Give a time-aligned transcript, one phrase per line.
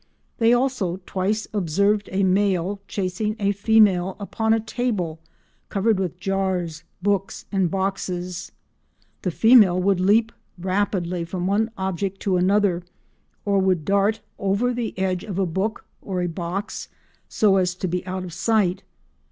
[0.39, 5.19] They also twice observed a male chasing a female upon a table
[5.69, 8.51] covered with jars, books and boxes.
[9.21, 12.81] "The female would leap rapidly from one object to another,
[13.45, 16.89] or would dart over the edge of a book or a box
[17.29, 18.81] so as to be out of sight.